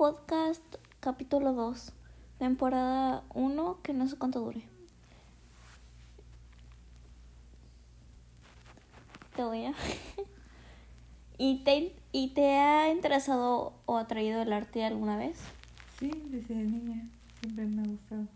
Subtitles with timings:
[0.00, 0.64] podcast
[1.00, 1.92] capítulo 2,
[2.38, 4.62] temporada 1, que no sé cuánto dure.
[9.36, 9.74] Te voy a...
[11.36, 15.38] ¿Y te, ¿Y te ha interesado o atraído el arte alguna vez?
[15.98, 17.06] Sí, desde niña
[17.38, 18.26] siempre me ha gustado.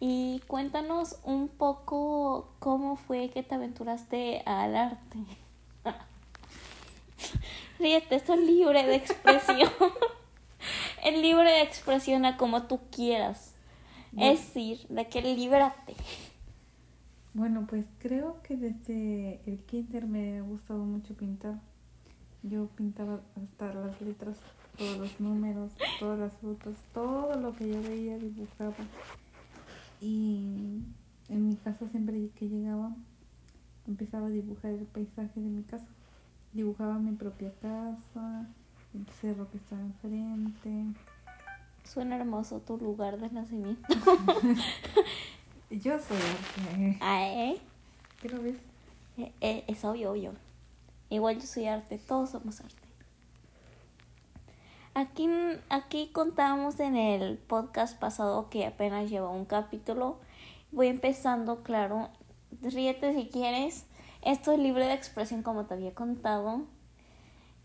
[0.00, 5.18] Y cuéntanos un poco cómo fue que te aventuraste al arte.
[7.78, 9.70] Fíjate, esto es libre de expresión.
[11.04, 13.54] es libre de expresión a como tú quieras.
[14.16, 15.94] Es decir, de que líbrate.
[17.34, 21.60] Bueno, pues creo que desde el kinder me ha gustado mucho pintar.
[22.42, 24.38] Yo pintaba hasta las letras,
[24.78, 28.74] todos los números, todas las frutas, todo lo que yo veía dibujaba.
[30.00, 30.80] Y
[31.28, 32.94] en mi casa siempre que llegaba
[33.86, 35.88] empezaba a dibujar el paisaje de mi casa.
[36.56, 38.46] Dibujaba mi propia casa,
[38.94, 40.98] el cerro que estaba enfrente.
[41.84, 43.82] Suena hermoso tu lugar de nacimiento.
[45.70, 46.98] yo soy arte.
[47.02, 47.60] Ah, ¿eh?
[48.22, 48.56] ¿Qué lo ves?
[49.18, 50.32] Eh, eh, es obvio, obvio.
[51.10, 52.88] Igual yo soy arte, todos somos arte.
[54.94, 55.28] Aquí,
[55.68, 60.20] aquí contábamos en el podcast pasado que apenas lleva un capítulo.
[60.72, 62.08] Voy empezando, claro.
[62.62, 63.84] Ríete si quieres.
[64.26, 66.64] Esto es libre de expresión como te había contado.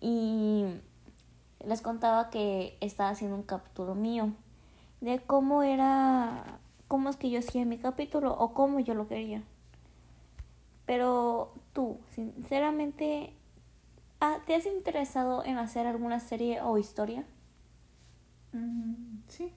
[0.00, 0.66] Y
[1.64, 4.34] les contaba que estaba haciendo un capítulo mío.
[5.00, 9.42] De cómo era, cómo es que yo hacía mi capítulo o cómo yo lo quería.
[10.84, 13.32] Pero tú, sinceramente,
[14.46, 17.24] ¿Te has interesado en hacer alguna serie o historia?
[18.52, 19.52] Mm, sí.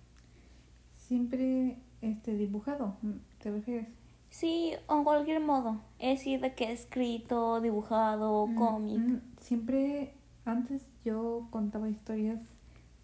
[0.95, 2.95] Siempre este dibujado,
[3.39, 3.87] ¿te refieres?
[4.31, 5.81] Sí, o en cualquier modo.
[5.99, 8.97] Es decir, de que he escrito, dibujado, Mm, cómic.
[8.99, 10.13] mm, Siempre,
[10.45, 12.39] antes yo contaba historias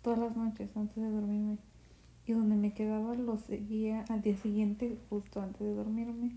[0.01, 1.57] todas las noches antes de dormirme.
[2.25, 6.31] Y donde me quedaba lo seguía al día siguiente, justo antes de dormirme.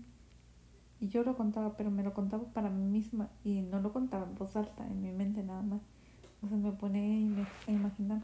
[0.99, 3.27] Y yo lo contaba, pero me lo contaba para mí misma.
[3.43, 5.81] Y no lo contaba en voz alta, en mi mente nada más.
[6.43, 6.69] O sea, me
[7.19, 8.21] ima- a imaginar.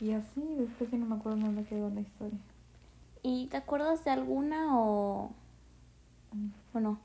[0.00, 2.38] Y así, después ya no me acuerdo dónde quedó la historia.
[3.28, 5.32] ¿Y te acuerdas de alguna o,
[6.72, 7.00] o no?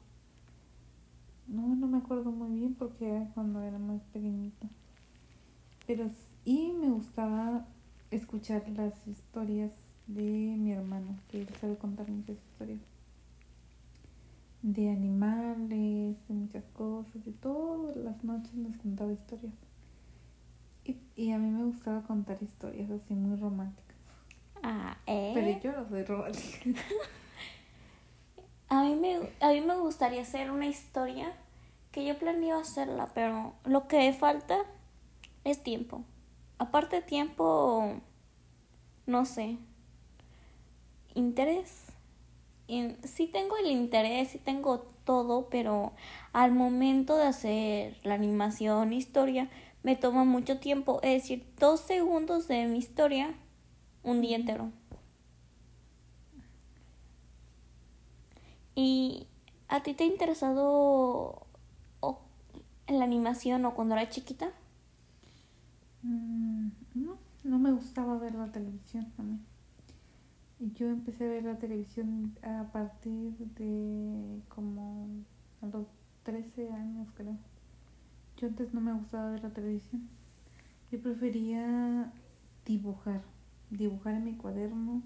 [1.48, 4.68] No, no me acuerdo muy bien porque era cuando era más pequeñita.
[5.86, 6.09] Pero
[6.44, 7.66] y me gustaba
[8.09, 9.72] escuchar las historias
[10.08, 12.80] de mi hermano, que sabe contar muchas historias.
[14.64, 19.53] De animales, de muchas cosas, de todas las noches nos contaba historias.
[20.86, 23.91] Y, y a mí me gustaba contar historias así muy románticas.
[24.63, 25.31] Ah, ¿eh?
[25.33, 26.69] Pero yo no soy romántica.
[28.69, 31.33] A mí, me, a mí me gustaría hacer una historia
[31.91, 34.59] que yo planeo hacerla, pero lo que falta
[35.44, 36.05] es tiempo.
[36.57, 37.95] Aparte de tiempo,
[39.05, 39.57] no sé,
[41.16, 41.88] interés.
[42.67, 45.91] Y sí tengo el interés, sí tengo todo, pero
[46.31, 49.49] al momento de hacer la animación, historia,
[49.83, 50.99] me toma mucho tiempo.
[51.03, 53.33] Es decir, dos segundos de mi historia,
[54.03, 54.72] un día entero.
[58.75, 59.28] ¿Y
[59.67, 61.45] a ti te ha interesado
[62.01, 62.19] o-
[62.88, 64.51] en la animación o cuando era chiquita?
[66.03, 69.40] Mm, No, no me gustaba ver la televisión a mí.
[70.75, 75.07] Yo empecé a ver la televisión a partir de como
[75.61, 75.88] a los
[76.23, 77.38] 13 años, creo.
[78.38, 80.09] Yo antes no me gustaba ver la televisión.
[80.91, 82.13] Yo prefería
[82.66, 83.22] dibujar,
[83.72, 85.02] dibujar en mi cuaderno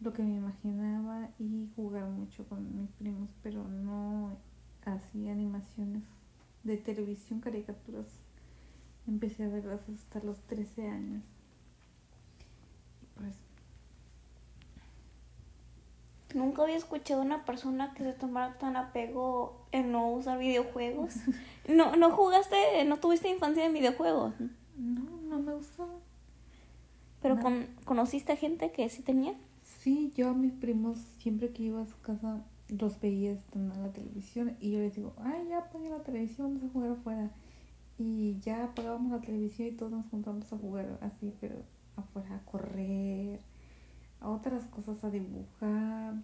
[0.00, 4.36] lo que me imaginaba y jugar mucho con mis primos, pero no
[4.84, 6.04] así animaciones
[6.62, 8.06] de televisión, caricaturas.
[9.06, 11.24] Empecé a verlas hasta los 13 años.
[13.16, 13.34] Pues,
[16.34, 21.14] Nunca había escuchado a una persona que se tomara tan apego en no usar videojuegos.
[21.68, 24.32] No, no jugaste, no tuviste infancia en videojuegos,
[24.76, 25.92] no, no me gustaba.
[27.20, 27.42] Pero No.
[27.42, 29.34] con, conociste gente que sí tenía.
[29.62, 33.82] Sí, yo a mis primos, siempre que iba a su casa, los veía estando en
[33.82, 37.30] la televisión y yo les digo, ay, ya apagué la televisión, vamos a jugar afuera.
[37.98, 41.56] Y ya apagábamos la televisión y todos nos juntamos a jugar así, pero
[41.96, 43.40] afuera, a correr,
[44.20, 46.14] a otras cosas, a dibujar,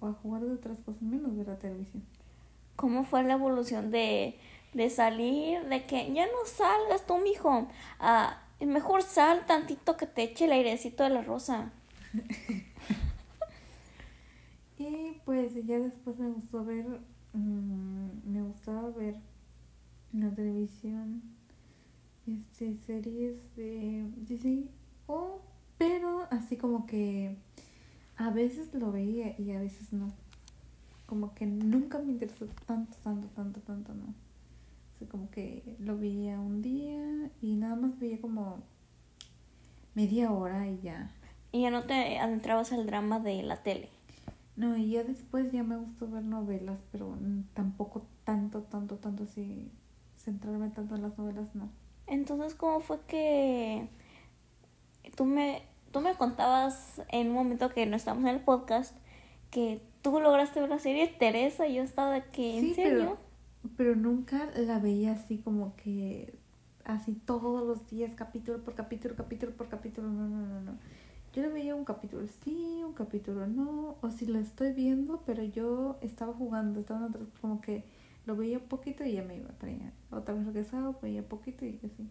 [0.00, 2.02] o a jugar de otras cosas menos de la televisión.
[2.76, 4.38] ¿Cómo fue la evolución de,
[4.72, 7.66] de salir, de que ya no salgas tú, mijo?
[8.60, 11.72] Ah, mejor sal tantito que te eche el airecito de la rosa.
[14.78, 16.86] Y pues ya después me gustó ver,
[17.32, 19.16] mm, me gustaba ver
[20.12, 21.20] en la televisión
[22.26, 24.70] este, series de Disney.
[25.08, 25.40] O,
[25.78, 27.36] pero así como que
[28.16, 30.12] a veces lo veía y a veces no.
[31.06, 34.14] Como que nunca me interesó tanto, tanto, tanto, tanto, no.
[34.98, 38.58] O sea, como que lo veía un día y nada más veía como
[39.94, 41.12] media hora y ya.
[41.52, 43.88] Y ya no te adentrabas al drama de la tele.
[44.56, 47.16] No, y ya después ya me gustó ver novelas, pero
[47.54, 49.70] tampoco tanto, tanto, tanto así,
[50.16, 51.70] centrarme tanto en las novelas, no.
[52.08, 53.88] Entonces, ¿cómo fue que
[55.16, 55.62] tú me,
[55.92, 58.96] tú me contabas en un momento que no estábamos en el podcast
[59.50, 62.98] que tú lograste ver la serie Teresa y yo estaba de que, ¿en Sí, serio?
[62.98, 63.18] pero,
[63.76, 66.34] pero nunca la veía así como que,
[66.84, 70.78] así todos los días, capítulo por capítulo, capítulo por capítulo, no, no, no, no.
[71.32, 75.42] Yo le veía un capítulo sí, un capítulo no, o si lo estoy viendo, pero
[75.44, 77.84] yo estaba jugando, estaba en otro, como que
[78.26, 79.92] lo veía poquito y ya me iba para allá.
[80.10, 82.08] Otra vez regresaba, veía poquito y así.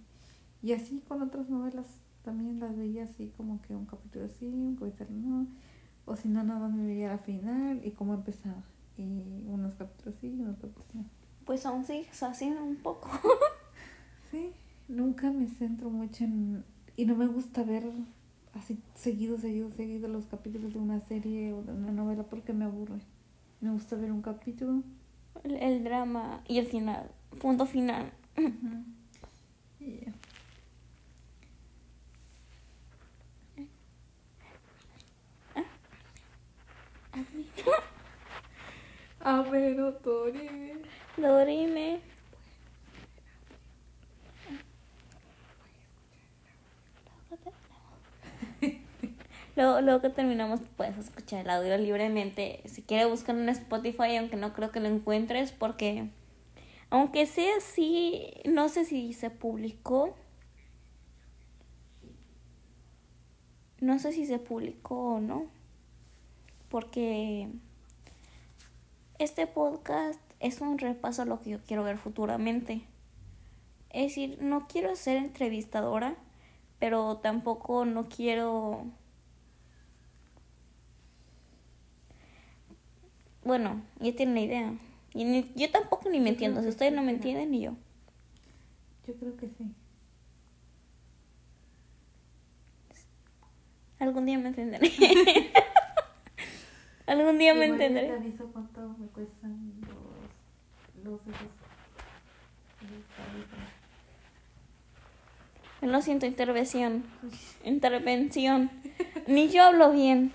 [0.61, 1.87] Y así con otras novelas
[2.23, 5.47] también las veía así como que un capítulo sí, un capítulo no,
[6.05, 8.63] o si no, nada más me veía la final y cómo empezaba.
[8.97, 11.05] Y unos capítulos sí, unos capítulos no.
[11.47, 13.09] Pues aún sigues haciendo un poco.
[14.29, 14.51] Sí,
[14.89, 16.65] nunca me centro mucho en...
[16.97, 17.85] Y no me gusta ver
[18.53, 22.65] así seguido, seguido, seguido los capítulos de una serie o de una novela porque me
[22.65, 22.99] aburre.
[23.61, 24.83] Me gusta ver un capítulo.
[25.45, 27.09] el, el drama y el final,
[27.39, 28.11] punto final.
[29.79, 30.13] Y ya.
[39.21, 40.76] A ver, Otori.
[41.17, 41.99] Dorime.
[49.55, 52.61] Luego, luego que terminamos puedes escuchar el audio libremente.
[52.65, 56.09] Si quieres buscar en Spotify, aunque no creo que lo encuentres porque
[56.91, 60.15] aunque sea así, no sé si se publicó.
[63.81, 65.47] No sé si se publicó o no.
[66.69, 67.49] Porque
[69.17, 72.81] este podcast es un repaso a lo que yo quiero ver futuramente.
[73.89, 76.15] Es decir, no quiero ser entrevistadora,
[76.79, 78.85] pero tampoco no quiero...
[83.43, 84.73] Bueno, ya tienen la idea.
[85.13, 86.61] Y ni- yo tampoco ni me Yo entiendo.
[86.61, 87.71] Si ustedes no me entienden, ni yo.
[89.07, 89.73] Yo creo que sí.
[93.99, 94.91] Algún día me entenderé.
[97.07, 98.11] Algún día me ya Te entenderé.
[98.11, 99.76] aviso cuánto me cuestan
[105.81, 107.03] Lo siento, intervención.
[107.63, 108.71] Intervención.
[109.27, 110.31] Ni yo hablo bien.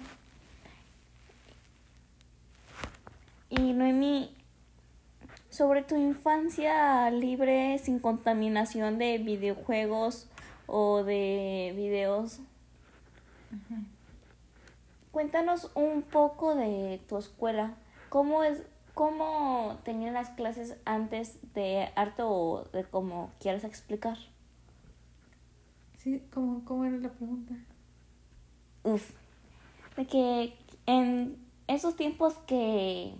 [3.50, 4.34] Y Noemi,
[5.50, 10.26] sobre tu infancia libre, sin contaminación de videojuegos
[10.66, 12.40] o de videos,
[15.10, 17.74] cuéntanos un poco de tu escuela.
[18.08, 18.62] ¿Cómo es,
[18.94, 24.18] cómo tenían las clases antes de arte o de cómo quieras explicar?
[25.96, 27.54] Sí, ¿cómo, ¿cómo era la pregunta?
[28.82, 29.12] Uf.
[29.96, 30.56] De que
[30.86, 31.36] en
[31.66, 33.14] esos tiempos que.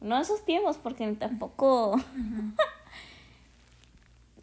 [0.00, 1.96] No esos tiempos, porque tampoco.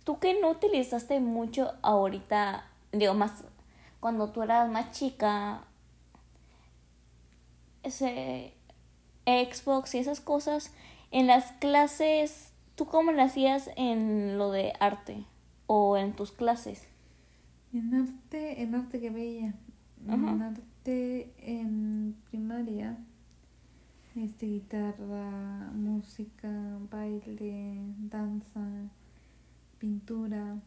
[0.04, 3.44] Tú que no utilizaste mucho ahorita, digo, más.
[4.00, 5.62] Cuando tú eras más chica.
[7.84, 8.56] Ese.
[9.40, 10.74] Xbox y esas cosas.
[11.12, 12.54] En las clases.
[12.76, 15.26] ¿Tú cómo le hacías en lo de arte?
[15.68, 16.88] O en tus clases.
[17.74, 19.54] En arte, en arte que veía.
[20.08, 22.98] En arte en primaria.
[24.16, 26.50] Este, guitarra, música,
[26.90, 28.68] baile, danza,
[29.78, 30.60] pintura.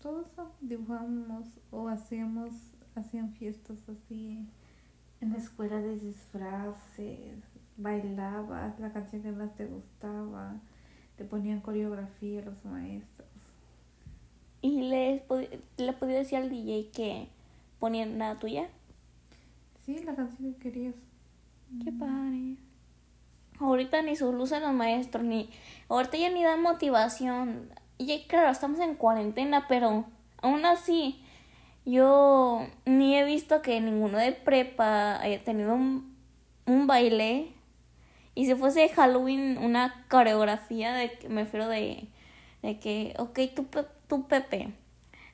[0.00, 2.52] Todo eso dibujábamos o hacíamos,
[2.94, 4.46] hacían fiestas así
[5.20, 7.42] en la escuela de disfraces,
[7.76, 10.56] bailabas la canción que más te gustaba,
[11.16, 13.28] te ponían coreografía los maestros.
[14.62, 15.22] Y les
[15.76, 17.28] le podía decir al DJ que
[17.78, 18.68] ponían nada tuya.
[19.84, 20.94] Sí, la canción que querías.
[21.84, 22.56] Qué padre.
[23.60, 25.50] Ahorita ni sus luces los maestros, ni.
[25.88, 27.70] Ahorita ya ni dan motivación.
[27.98, 30.04] Y claro, estamos en cuarentena, pero
[30.42, 31.22] aún así,
[31.84, 36.14] yo ni he visto que ninguno de prepa haya tenido un,
[36.66, 37.55] un baile.
[38.36, 42.06] Y si fuese Halloween, una coreografía de me refiero de,
[42.62, 43.66] de que, ok, tú,
[44.08, 44.68] tú Pepe,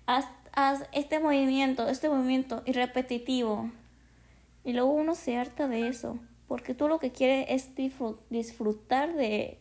[0.06, 3.70] haz, haz este movimiento, este movimiento, y repetitivo.
[4.64, 9.14] Y luego uno se harta de eso, porque tú lo que quieres es disfru- disfrutar
[9.16, 9.58] de,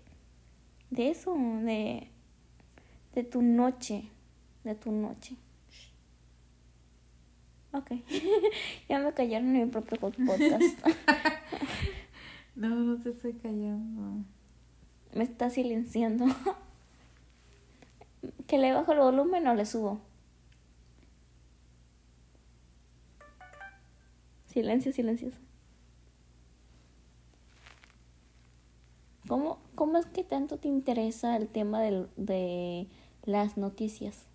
[0.91, 2.09] de eso, de,
[3.15, 4.03] de tu noche.
[4.63, 5.35] de tu noche.
[7.73, 7.91] Ok.
[8.89, 10.85] ya me callaron en mi propio podcast.
[12.55, 14.23] no, no te estoy callando.
[15.13, 16.25] Me está silenciando.
[18.47, 20.01] ¿Que le bajo el volumen o le subo?
[24.47, 25.39] Silencio, silencioso.
[29.27, 32.87] ¿Cómo, ¿Cómo es que tanto te interesa el tema de, de
[33.23, 34.25] las noticias?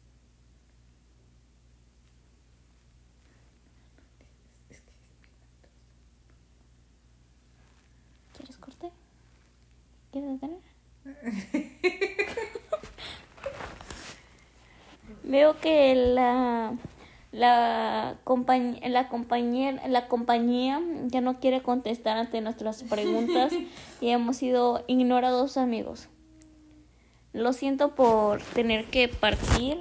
[8.36, 8.90] ¿Quieres corte?
[10.12, 10.60] ¿Quieres detener?
[15.22, 16.76] Veo que la
[17.36, 23.52] la, compañía, la, compañía, la compañía ya no quiere contestar ante nuestras preguntas
[24.00, 26.08] y hemos sido ignorados amigos.
[27.32, 29.78] Lo siento por tener que partir,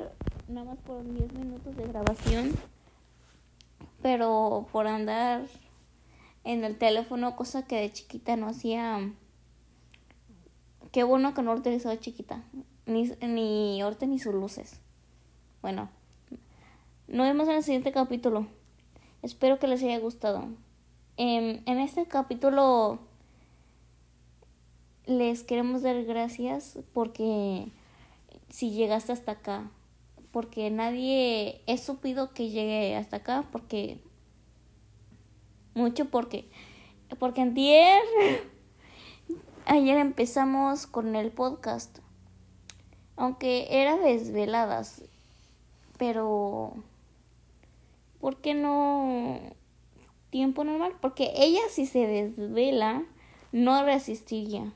[0.50, 2.52] nada más por 10 minutos de grabación,
[4.02, 5.44] pero por andar
[6.46, 9.12] en el teléfono, cosa que de chiquita no hacía.
[10.92, 12.44] Qué bueno que no lo de chiquita,
[12.86, 14.80] ni, ni Orte ni sus luces.
[15.62, 15.90] Bueno,
[17.08, 18.48] nos vemos en el siguiente capítulo.
[19.24, 20.46] Espero que les haya gustado.
[21.18, 23.00] En, en este capítulo
[25.06, 27.68] les queremos dar gracias porque
[28.50, 29.72] si llegaste hasta acá,
[30.32, 34.00] porque nadie es supido que llegue hasta acá, porque
[35.76, 36.50] mucho porque
[37.20, 38.02] porque ayer
[39.66, 42.00] ayer empezamos con el podcast,
[43.16, 45.04] aunque era desveladas,
[45.98, 46.74] pero
[48.20, 49.40] ¿por qué no
[50.32, 50.94] tiempo normal?
[51.00, 53.04] Porque ella si se desvela,
[53.52, 54.74] no resistiría.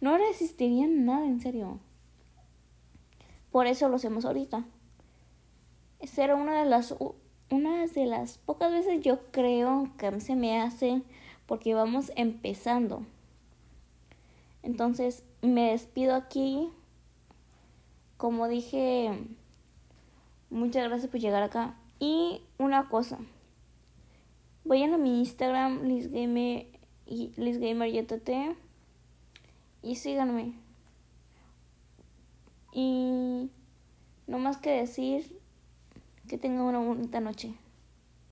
[0.00, 1.80] No resistiría nada, en serio.
[3.50, 4.64] Por eso lo hacemos ahorita.
[5.98, 6.94] Esa una de las
[7.50, 11.02] una de las pocas veces yo creo que se me hace
[11.46, 13.04] porque vamos empezando.
[14.62, 16.68] Entonces me despido aquí.
[18.18, 19.12] Como dije,
[20.50, 21.76] muchas gracias por llegar acá.
[22.00, 23.18] Y una cosa,
[24.64, 26.66] vayan a mi Instagram, LizGamer
[27.06, 27.32] y
[29.82, 30.52] y síganme.
[32.72, 33.50] Y
[34.26, 35.37] no más que decir
[36.28, 37.54] que tengan una bonita noche.